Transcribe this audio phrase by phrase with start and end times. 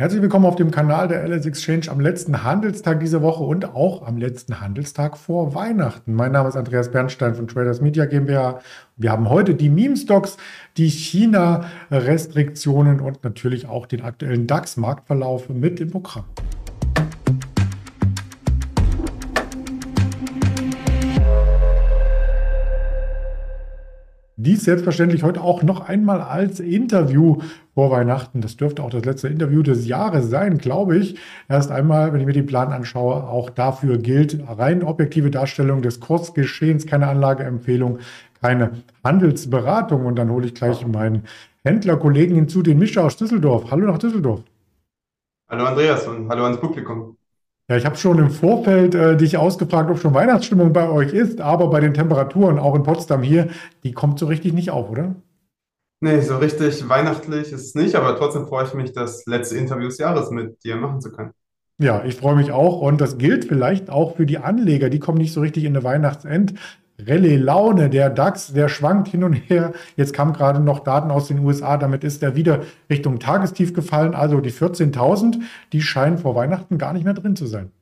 [0.00, 4.06] Herzlich willkommen auf dem Kanal der LS Exchange am letzten Handelstag dieser Woche und auch
[4.06, 6.14] am letzten Handelstag vor Weihnachten.
[6.14, 8.60] Mein Name ist Andreas Bernstein von Traders Media GmbH.
[8.96, 10.36] Wir haben heute die Meme-Stocks,
[10.76, 16.26] die China-Restriktionen und natürlich auch den aktuellen DAX-Marktverlauf mit im Programm.
[24.40, 27.38] Dies selbstverständlich heute auch noch einmal als Interview
[27.74, 28.40] vor Weihnachten.
[28.40, 31.18] Das dürfte auch das letzte Interview des Jahres sein, glaube ich.
[31.48, 35.98] Erst einmal, wenn ich mir den Plan anschaue, auch dafür gilt rein objektive Darstellung des
[35.98, 37.98] Kursgeschehens, keine Anlageempfehlung,
[38.40, 40.06] keine Handelsberatung.
[40.06, 41.24] Und dann hole ich gleich meinen
[41.64, 43.72] Händlerkollegen hinzu, den Mischa aus Düsseldorf.
[43.72, 44.44] Hallo nach Düsseldorf.
[45.50, 47.17] Hallo Andreas und hallo ans Publikum.
[47.70, 51.42] Ja, ich habe schon im Vorfeld äh, dich ausgefragt, ob schon Weihnachtsstimmung bei euch ist,
[51.42, 53.48] aber bei den Temperaturen, auch in Potsdam hier,
[53.84, 55.16] die kommt so richtig nicht auf, oder?
[56.00, 59.88] Nee, so richtig weihnachtlich ist es nicht, aber trotzdem freue ich mich, das letzte Interview
[59.88, 61.32] des Jahres mit dir machen zu können.
[61.78, 65.18] Ja, ich freue mich auch und das gilt vielleicht auch für die Anleger, die kommen
[65.18, 66.54] nicht so richtig in eine Weihnachtsend.
[66.98, 67.90] Rallye-Laune.
[67.90, 69.72] Der DAX, der schwankt hin und her.
[69.96, 74.14] Jetzt kamen gerade noch Daten aus den USA, damit ist er wieder Richtung Tagestief gefallen.
[74.14, 75.40] Also die 14.000,
[75.72, 77.72] die scheinen vor Weihnachten gar nicht mehr drin zu sein.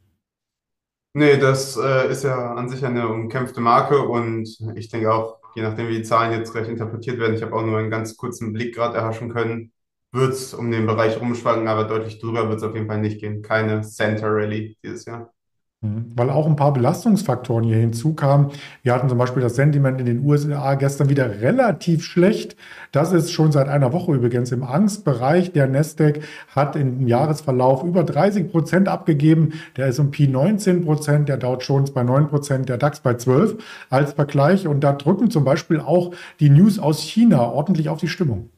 [1.14, 5.62] Nee, das äh, ist ja an sich eine umkämpfte Marke und ich denke auch, je
[5.62, 8.52] nachdem, wie die Zahlen jetzt gleich interpretiert werden, ich habe auch nur einen ganz kurzen
[8.52, 9.72] Blick gerade erhaschen können,
[10.12, 13.20] wird es um den Bereich rumschwanken, aber deutlich drüber wird es auf jeden Fall nicht
[13.20, 13.40] gehen.
[13.40, 15.32] Keine Center Rally dieses Jahr.
[15.82, 16.12] Mhm.
[16.16, 18.50] Weil auch ein paar Belastungsfaktoren hier hinzukamen.
[18.82, 22.56] Wir hatten zum Beispiel das Sentiment in den USA gestern wieder relativ schlecht.
[22.92, 25.52] Das ist schon seit einer Woche übrigens im Angstbereich.
[25.52, 26.20] Der Nasdaq
[26.54, 29.52] hat im Jahresverlauf über 30 Prozent abgegeben.
[29.76, 34.14] Der S&P 19 Prozent, der Dow Jones bei 9 Prozent, der DAX bei 12 als
[34.14, 34.66] Vergleich.
[34.66, 38.48] Und da drücken zum Beispiel auch die News aus China ordentlich auf die Stimmung.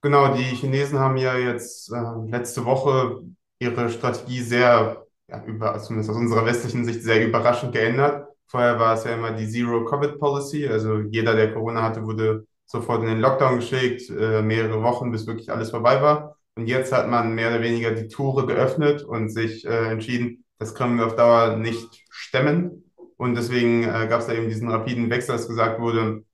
[0.00, 3.22] Genau, die Chinesen haben ja jetzt äh, letzte Woche
[3.58, 8.28] ihre Strategie sehr ja, über, zumindest aus unserer westlichen Sicht sehr überraschend geändert.
[8.46, 13.08] Vorher war es ja immer die Zero-Covid-Policy, also jeder, der Corona hatte, wurde sofort in
[13.08, 16.36] den Lockdown geschickt, äh, mehrere Wochen, bis wirklich alles vorbei war.
[16.56, 20.74] Und jetzt hat man mehr oder weniger die Tore geöffnet und sich äh, entschieden, das
[20.74, 22.92] können wir auf Dauer nicht stemmen.
[23.16, 26.24] Und deswegen äh, gab es da eben diesen rapiden Wechsel, dass gesagt wurde,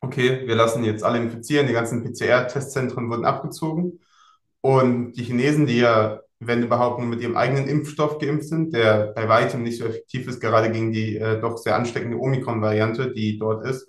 [0.00, 4.00] okay, wir lassen jetzt alle infizieren, die ganzen PCR-Testzentren wurden abgezogen.
[4.60, 9.12] Und die Chinesen, die ja wenn überhaupt nur mit ihrem eigenen Impfstoff geimpft sind, der
[9.14, 13.38] bei weitem nicht so effektiv ist, gerade gegen die äh, doch sehr ansteckende Omikron-Variante, die
[13.38, 13.88] dort ist.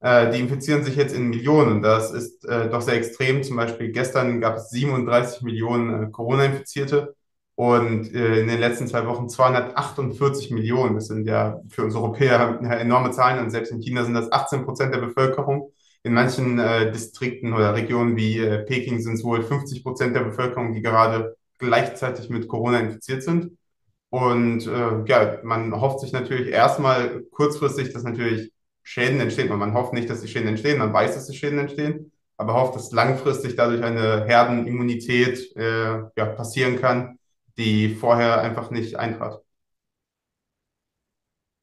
[0.00, 1.82] Äh, die infizieren sich jetzt in Millionen.
[1.82, 3.42] Das ist äh, doch sehr extrem.
[3.42, 7.14] Zum Beispiel gestern gab es 37 Millionen äh, Corona-Infizierte
[7.54, 10.96] und äh, in den letzten zwei Wochen 248 Millionen.
[10.96, 14.64] Das sind ja für uns Europäer enorme Zahlen und selbst in China sind das 18
[14.64, 15.72] Prozent der Bevölkerung.
[16.02, 20.72] In manchen äh, Distrikten oder Regionen wie Peking sind es wohl 50 Prozent der Bevölkerung,
[20.72, 23.56] die gerade gleichzeitig mit Corona infiziert sind.
[24.10, 28.52] Und äh, ja, man hofft sich natürlich erstmal kurzfristig, dass natürlich
[28.82, 29.48] Schäden entstehen.
[29.56, 32.76] Man hofft nicht, dass die Schäden entstehen, man weiß, dass die Schäden entstehen, aber hofft,
[32.76, 37.18] dass langfristig dadurch eine Herdenimmunität äh, ja, passieren kann,
[37.58, 39.42] die vorher einfach nicht eintrat.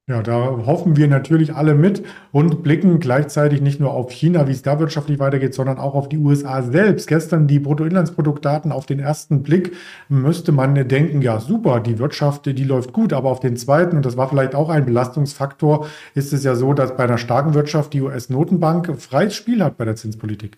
[0.09, 4.51] Ja, da hoffen wir natürlich alle mit und blicken gleichzeitig nicht nur auf China, wie
[4.51, 7.07] es da wirtschaftlich weitergeht, sondern auch auf die USA selbst.
[7.07, 9.73] Gestern die Bruttoinlandsproduktdaten auf den ersten Blick
[10.09, 14.05] müsste man denken, ja super, die Wirtschaft, die läuft gut, aber auf den zweiten, und
[14.05, 17.93] das war vielleicht auch ein Belastungsfaktor, ist es ja so, dass bei einer starken Wirtschaft
[17.93, 20.57] die US-Notenbank freies Spiel hat bei der Zinspolitik.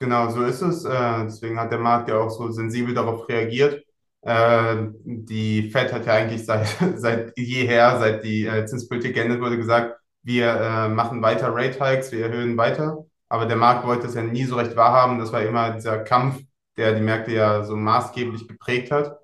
[0.00, 0.86] Genau, so ist es.
[0.86, 3.83] Äh, deswegen hat der Markt ja auch so sensibel darauf reagiert.
[4.24, 9.56] Äh, die Fed hat ja eigentlich seit, seit jeher, seit die äh, Zinspolitik geändert wurde,
[9.58, 13.04] gesagt, wir äh, machen weiter Rate Hikes, wir erhöhen weiter.
[13.28, 15.18] Aber der Markt wollte es ja nie so recht wahrhaben.
[15.18, 16.40] Das war immer dieser Kampf,
[16.76, 19.18] der die Märkte ja so maßgeblich geprägt hat.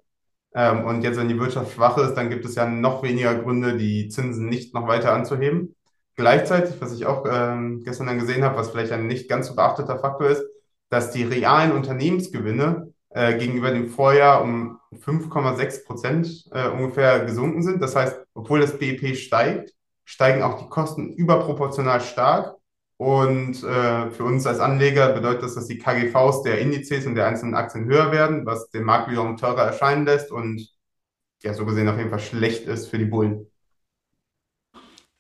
[0.55, 3.77] Ähm, und jetzt, wenn die Wirtschaft schwach ist, dann gibt es ja noch weniger Gründe,
[3.77, 5.77] die Zinsen nicht noch weiter anzuheben.
[6.17, 9.55] Gleichzeitig, was ich auch ähm, gestern dann gesehen habe, was vielleicht ein nicht ganz so
[9.55, 10.45] beachteter Faktor ist,
[10.91, 17.83] dass die realen Unternehmensgewinne äh, gegenüber dem Vorjahr um 5,6 Prozent äh, ungefähr gesunken sind.
[17.83, 19.73] Das heißt, obwohl das BIP steigt,
[20.05, 22.57] steigen auch die Kosten überproportional stark.
[22.97, 27.27] Und äh, für uns als Anleger bedeutet das, dass die KGVs der Indizes und der
[27.27, 30.69] einzelnen Aktien höher werden, was den Markt wiederum teurer erscheinen lässt und
[31.43, 33.50] ja, so gesehen auf jeden Fall schlecht ist für die Bullen.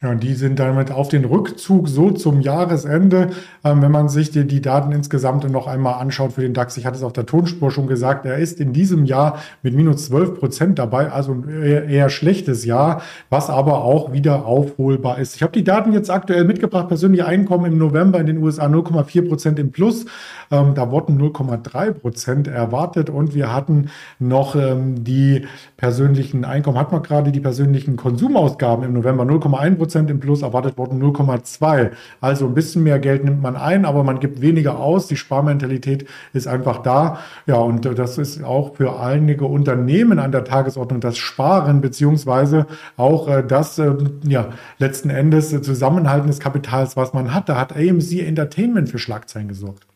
[0.02, 3.32] Ja, und die sind damit auf den Rückzug so zum Jahresende.
[3.62, 6.86] Ähm, wenn man sich die, die Daten insgesamt noch einmal anschaut für den DAX, ich
[6.86, 10.40] hatte es auf der Tonspur schon gesagt, er ist in diesem Jahr mit minus 12
[10.40, 15.36] Prozent dabei, also ein eher, eher schlechtes Jahr, was aber auch wieder aufholbar ist.
[15.36, 19.28] Ich habe die Daten jetzt aktuell mitgebracht, persönliche Einkommen im November in den USA 0,4
[19.28, 20.06] Prozent im Plus.
[20.50, 26.90] Ähm, da wurden 0,3 Prozent erwartet und wir hatten noch ähm, die persönlichen Einkommen, hat
[26.90, 31.90] man gerade die persönlichen Konsumausgaben im November 0,1 Prozent Prozent im Plus, erwartet wurden 0,2.
[32.20, 35.08] Also ein bisschen mehr Geld nimmt man ein, aber man gibt weniger aus.
[35.08, 37.18] Die Sparmentalität ist einfach da.
[37.46, 42.66] Ja, und das ist auch für einige Unternehmen an der Tagesordnung das Sparen beziehungsweise
[42.96, 47.48] auch äh, das ähm, ja, letzten Endes Zusammenhalten des Kapitals, was man hat.
[47.48, 49.88] Da hat AMC Entertainment für Schlagzeilen gesorgt.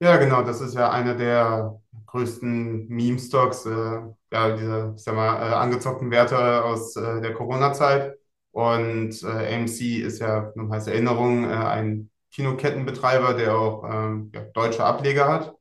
[0.00, 4.00] Ja, genau, das ist ja einer der größten Meme-Stocks, äh,
[4.32, 8.16] ja, diese, ich sag mal, äh, angezockten Werte aus äh, der Corona-Zeit.
[8.56, 14.44] Und äh, AMC ist ja, nur als Erinnerung, äh, ein Kinokettenbetreiber, der auch ähm, ja,
[14.54, 15.54] deutsche Ableger hat.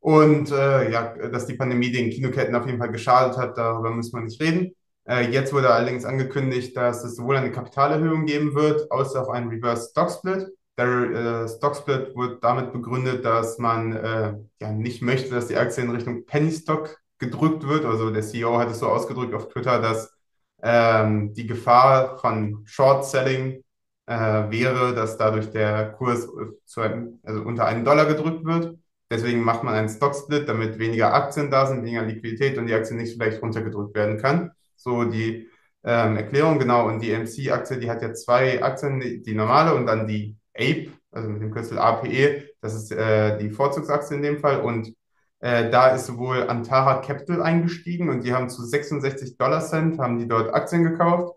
[0.00, 4.16] Und äh, ja, dass die Pandemie den Kinoketten auf jeden Fall geschadet hat, darüber müssen
[4.18, 4.74] wir nicht reden.
[5.06, 9.50] Äh, jetzt wurde allerdings angekündigt, dass es sowohl eine Kapitalerhöhung geben wird, als auch einen
[9.50, 10.46] Reverse Stock Split.
[10.78, 14.32] Der äh, Stock Split wird damit begründet, dass man äh,
[14.62, 17.84] ja nicht möchte, dass die Aktie in Richtung Penny Stock gedrückt wird.
[17.84, 20.17] Also der CEO hat es so ausgedrückt auf Twitter, dass
[20.62, 23.62] ähm, die Gefahr von Short Selling
[24.06, 26.28] äh, wäre, dass dadurch der Kurs
[26.64, 28.78] zu einem, also unter einen Dollar gedrückt wird.
[29.10, 32.96] Deswegen macht man einen Stock-Split, damit weniger Aktien da sind, weniger Liquidität und die Aktie
[32.96, 34.52] nicht so leicht runtergedrückt werden kann.
[34.76, 35.48] So die
[35.84, 36.86] ähm, Erklärung, genau.
[36.86, 40.92] Und die MC-Aktie, die hat ja zwei Aktien, die, die, normale und dann die APE,
[41.10, 42.48] also mit dem Kürzel APE.
[42.60, 44.60] Das ist äh, die Vorzugsaktie in dem Fall.
[44.60, 44.94] Und
[45.40, 50.18] äh, da ist sowohl Antara Capital eingestiegen und die haben zu 66 Dollar Cent, haben
[50.18, 51.36] die dort Aktien gekauft.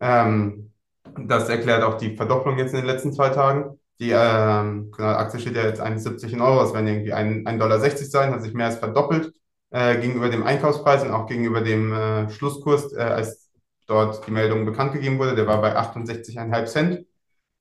[0.00, 0.72] Ähm,
[1.18, 3.78] das erklärt auch die Verdopplung jetzt in den letzten zwei Tagen.
[3.98, 7.80] Die ähm, genau, Aktie steht ja jetzt 71 in Euro, das werden irgendwie 1,60 Dollar
[7.80, 9.32] sein, hat sich mehr als verdoppelt
[9.70, 13.50] äh, gegenüber dem Einkaufspreis und auch gegenüber dem äh, Schlusskurs, äh, als
[13.86, 15.34] dort die Meldung bekannt gegeben wurde.
[15.34, 17.06] Der war bei 68,5 Cent.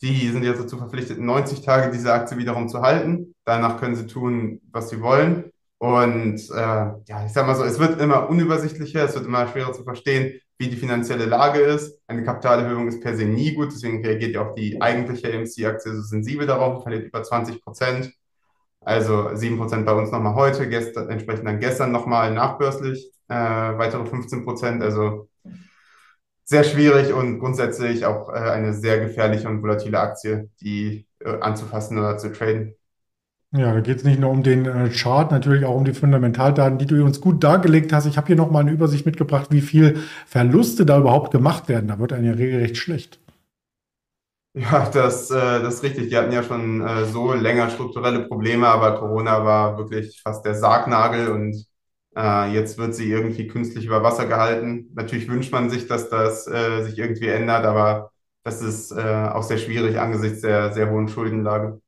[0.02, 3.34] Die sind jetzt dazu verpflichtet, 90 Tage diese Aktie wiederum zu halten.
[3.46, 5.52] Danach können sie tun, was sie wollen.
[5.86, 9.72] Und äh, ja, ich sag mal so, es wird immer unübersichtlicher, es wird immer schwerer
[9.72, 12.02] zu verstehen, wie die finanzielle Lage ist.
[12.08, 16.02] Eine Kapitalerhöhung ist per se nie gut, deswegen reagiert ja auch die eigentliche AMC-Aktie so
[16.02, 18.12] sensibel darauf, verliert über 20 Prozent.
[18.82, 24.08] Also 7 Prozent bei uns nochmal heute, gestern, entsprechend dann gestern nochmal nachbörslich, äh, weitere
[24.08, 24.82] 15 Prozent.
[24.82, 25.30] Also
[26.46, 32.00] sehr schwierig und grundsätzlich auch äh, eine sehr gefährliche und volatile Aktie, die äh, anzufassen
[32.00, 32.76] oder zu traden.
[33.56, 36.78] Ja, da geht es nicht nur um den äh, Chart, natürlich auch um die Fundamentaldaten,
[36.78, 38.06] die du uns gut dargelegt hast.
[38.06, 41.88] Ich habe hier nochmal eine Übersicht mitgebracht, wie viel Verluste da überhaupt gemacht werden.
[41.88, 43.20] Da wird einem ja regelrecht schlecht.
[44.54, 46.10] Ja, das, äh, das ist richtig.
[46.10, 50.56] Die hatten ja schon äh, so länger strukturelle Probleme, aber Corona war wirklich fast der
[50.56, 51.66] Sargnagel und
[52.54, 54.90] jetzt wird sie irgendwie künstlich über Wasser gehalten.
[54.96, 58.10] Natürlich wünscht man sich, dass das sich irgendwie ändert, aber
[58.44, 61.82] das ist auch sehr schwierig angesichts der sehr hohen Schuldenlage.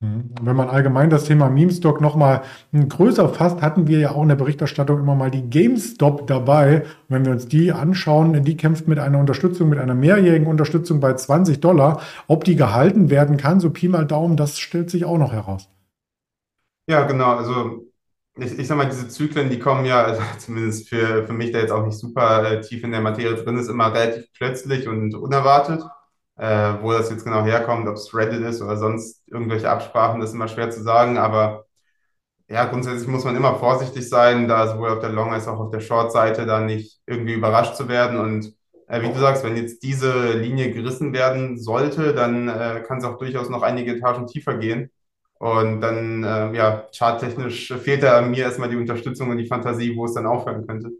[0.00, 0.30] Mhm.
[0.40, 2.42] Wenn man allgemein das Thema Meme-Stock nochmal
[2.72, 6.82] größer fasst, hatten wir ja auch in der Berichterstattung immer mal die GameStop dabei.
[6.82, 11.00] Und wenn wir uns die anschauen, die kämpft mit einer Unterstützung, mit einer mehrjährigen Unterstützung
[11.00, 12.00] bei 20 Dollar.
[12.28, 15.68] Ob die gehalten werden kann, so Pi mal Daumen, das stellt sich auch noch heraus.
[16.88, 17.36] Ja, genau.
[17.36, 17.84] Also
[18.38, 21.60] ich, ich sag mal, diese Zyklen, die kommen ja, also zumindest für, für mich, der
[21.60, 25.14] jetzt auch nicht super äh, tief in der Materie drin ist, immer relativ plötzlich und
[25.14, 25.82] unerwartet.
[26.40, 30.30] Äh, wo das jetzt genau herkommt, ob es Reddit ist oder sonst irgendwelche Absprachen, das
[30.30, 31.18] ist immer schwer zu sagen.
[31.18, 31.66] Aber
[32.48, 35.70] ja, grundsätzlich muss man immer vorsichtig sein, da sowohl auf der Long- als auch auf
[35.70, 38.18] der Short-Seite da nicht irgendwie überrascht zu werden.
[38.18, 38.54] Und
[38.88, 43.04] äh, wie du sagst, wenn jetzt diese Linie gerissen werden sollte, dann äh, kann es
[43.04, 44.90] auch durchaus noch einige Etagen tiefer gehen.
[45.38, 50.04] Und dann, äh, ja, charttechnisch fehlt da mir erstmal die Unterstützung und die Fantasie, wo
[50.06, 50.90] es dann aufhören könnte.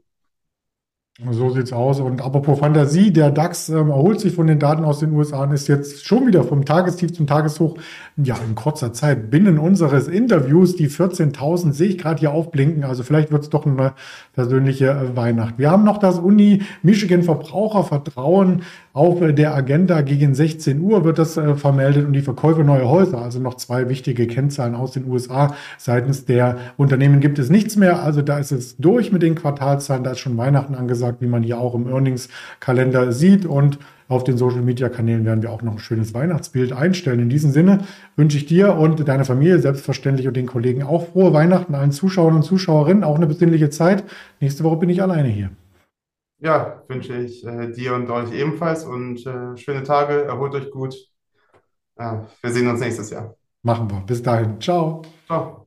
[1.28, 2.00] So sieht's aus.
[2.00, 5.52] Und apropos Fantasie, der DAX ähm, erholt sich von den Daten aus den USA und
[5.52, 7.76] ist jetzt schon wieder vom Tagestief zum Tageshoch,
[8.16, 9.30] ja, in kurzer Zeit.
[9.30, 12.84] Binnen unseres Interviews, die 14.000 sehe ich gerade hier aufblinken.
[12.84, 13.92] Also vielleicht wird's doch eine
[14.34, 15.58] persönliche äh, Weihnacht.
[15.58, 18.62] Wir haben noch das Uni Michigan Verbrauchervertrauen
[18.94, 20.00] auf äh, der Agenda.
[20.00, 23.20] Gegen 16 Uhr wird das äh, vermeldet und die Verkäufe neuer Häuser.
[23.20, 25.54] Also noch zwei wichtige Kennzahlen aus den USA.
[25.76, 28.02] Seitens der Unternehmen gibt es nichts mehr.
[28.02, 30.02] Also da ist es durch mit den Quartalzahlen.
[30.02, 33.46] Da ist schon Weihnachten angesagt gesagt, wie man hier auch im Earnings-Kalender sieht.
[33.46, 37.20] Und auf den Social-Media-Kanälen werden wir auch noch ein schönes Weihnachtsbild einstellen.
[37.20, 37.84] In diesem Sinne
[38.16, 42.36] wünsche ich dir und deiner Familie selbstverständlich und den Kollegen auch frohe Weihnachten, allen Zuschauern
[42.36, 44.04] und Zuschauerinnen auch eine besinnliche Zeit.
[44.40, 45.50] Nächste Woche bin ich alleine hier.
[46.38, 50.94] Ja, wünsche ich äh, dir und euch ebenfalls und äh, schöne Tage, erholt euch gut.
[51.96, 53.36] Äh, wir sehen uns nächstes Jahr.
[53.62, 54.00] Machen wir.
[54.00, 54.58] Bis dahin.
[54.58, 55.02] Ciao.
[55.26, 55.59] Ciao.